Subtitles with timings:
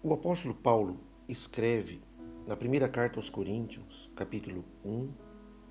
[0.00, 2.00] O apóstolo Paulo escreve
[2.46, 5.12] na primeira carta aos Coríntios, capítulo 1,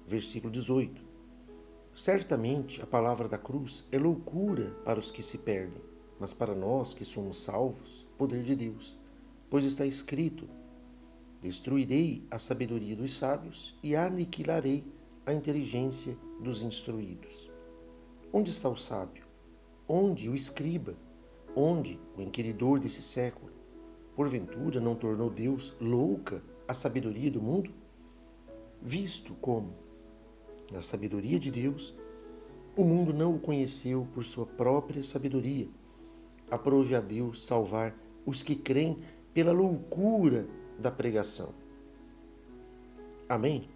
[0.06, 1.02] versículo 18:
[1.96, 5.82] Certamente a palavra da cruz é loucura para os que se perdem,
[6.20, 9.00] mas para nós que somos salvos, poder de Deus.
[9.50, 10.50] Pois está escrito:
[11.42, 14.84] Destruirei a sabedoria dos sábios e aniquilarei
[15.26, 17.50] a inteligência dos instruídos.
[18.34, 19.26] Onde está o sábio?
[19.88, 20.98] Onde o escriba?
[21.56, 23.57] Onde o inquiridor desse século?
[24.18, 27.72] Porventura não tornou Deus louca a sabedoria do mundo?
[28.82, 29.76] Visto como,
[30.72, 31.94] na sabedoria de Deus,
[32.76, 35.70] o mundo não o conheceu por sua própria sabedoria.
[36.50, 38.98] Aprove a Deus salvar os que creem
[39.36, 40.48] pela loucura
[40.80, 41.54] da pregação.
[43.30, 43.70] Amém?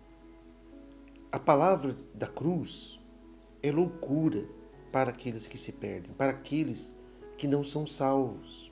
[1.31, 2.99] A palavra da cruz
[3.61, 4.43] é loucura
[4.91, 6.95] para aqueles que se perdem, para aqueles
[7.37, 8.71] que não são salvos.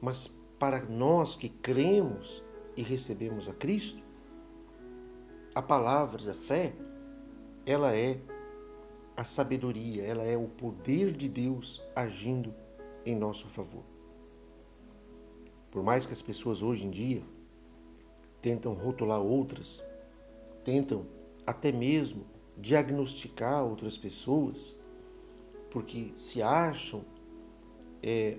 [0.00, 2.42] Mas para nós que cremos
[2.76, 4.02] e recebemos a Cristo,
[5.54, 6.74] a palavra da fé,
[7.64, 8.20] ela é
[9.16, 12.54] a sabedoria, ela é o poder de Deus agindo
[13.04, 13.84] em nosso favor.
[15.70, 17.22] Por mais que as pessoas hoje em dia
[18.40, 19.82] tentam rotular outras,
[20.64, 21.06] tentam
[21.46, 24.74] até mesmo diagnosticar outras pessoas,
[25.70, 27.04] porque se acham
[28.02, 28.38] é,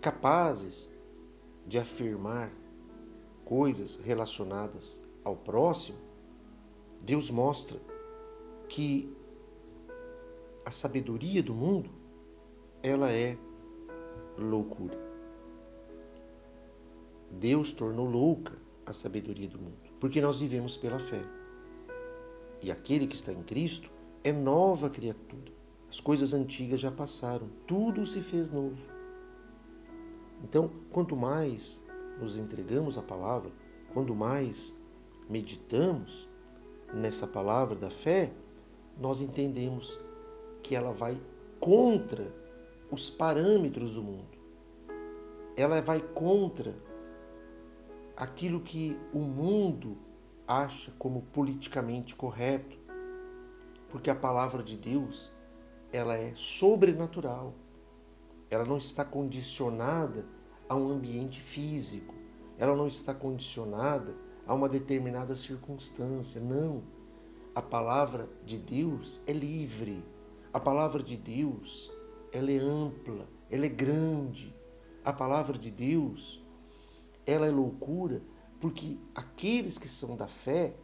[0.00, 0.90] capazes
[1.68, 2.50] de afirmar
[3.44, 5.98] coisas relacionadas ao próximo,
[7.02, 7.78] Deus mostra
[8.68, 9.14] que
[10.64, 11.90] a sabedoria do mundo
[12.82, 13.36] ela é
[14.38, 14.98] loucura.
[17.30, 21.22] Deus tornou louca a sabedoria do mundo, porque nós vivemos pela fé.
[22.62, 23.90] E aquele que está em Cristo
[24.24, 25.52] é nova criatura.
[25.90, 28.97] As coisas antigas já passaram, tudo se fez novo.
[30.42, 31.80] Então, quanto mais
[32.20, 33.50] nos entregamos à palavra,
[33.92, 34.76] quanto mais
[35.28, 36.28] meditamos
[36.92, 38.32] nessa palavra da fé,
[38.98, 40.00] nós entendemos
[40.62, 41.20] que ela vai
[41.60, 42.32] contra
[42.90, 44.38] os parâmetros do mundo.
[45.56, 46.74] Ela vai contra
[48.16, 49.98] aquilo que o mundo
[50.46, 52.78] acha como politicamente correto,
[53.90, 55.30] porque a palavra de Deus,
[55.92, 57.54] ela é sobrenatural.
[58.50, 60.24] Ela não está condicionada
[60.68, 62.14] a um ambiente físico.
[62.58, 66.40] Ela não está condicionada a uma determinada circunstância.
[66.40, 66.82] Não.
[67.54, 70.04] A palavra de Deus é livre.
[70.52, 71.92] A palavra de Deus,
[72.32, 74.54] ela é ampla, ela é grande.
[75.04, 76.42] A palavra de Deus,
[77.26, 78.22] ela é loucura
[78.60, 80.74] porque aqueles que são da fé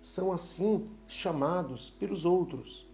[0.00, 2.90] são assim chamados pelos outros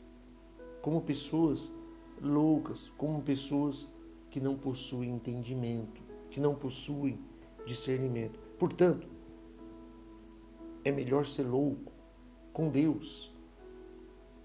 [0.83, 1.73] como pessoas
[2.21, 3.93] loucas, como pessoas
[4.31, 6.03] que não possuem entendimento,
[6.39, 7.19] que não possuem
[7.67, 8.39] discernimento.
[8.57, 9.09] Portanto,
[10.85, 11.93] é melhor ser louco
[12.53, 13.37] com Deus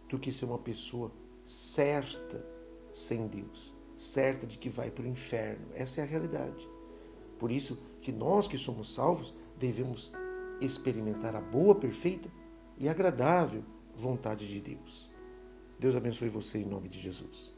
[0.09, 1.12] do que ser uma pessoa
[1.46, 2.44] certa
[2.92, 5.68] sem Deus, certa de que vai para o inferno.
[5.76, 6.68] Essa é a realidade.
[7.38, 10.12] Por isso que nós que somos salvos devemos
[10.60, 12.28] experimentar a boa, perfeita
[12.80, 15.12] e agradável vontade de Deus.
[15.78, 17.54] Deus abençoe você em nome de Jesus.